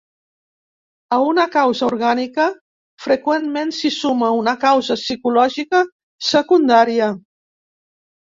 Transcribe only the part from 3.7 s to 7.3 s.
s'hi suma una causa psicològica secundària.